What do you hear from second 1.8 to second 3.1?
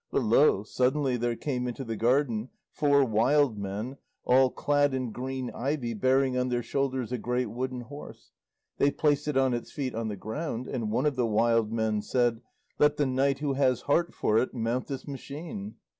the garden four